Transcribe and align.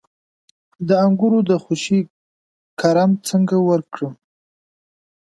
د 0.87 0.89
انګورو 1.05 1.39
د 1.49 1.51
خوشې 1.63 1.99
کرم 2.79 3.11
څنګه 3.27 3.55
ورک 3.67 3.87
کړم؟ 3.95 4.13